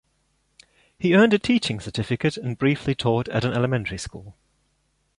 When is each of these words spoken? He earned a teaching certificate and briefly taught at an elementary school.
He 0.97 1.13
earned 1.13 1.31
a 1.31 1.37
teaching 1.37 1.79
certificate 1.79 2.35
and 2.35 2.57
briefly 2.57 2.95
taught 2.95 3.27
at 3.29 3.45
an 3.45 3.53
elementary 3.53 3.99
school. 3.99 4.35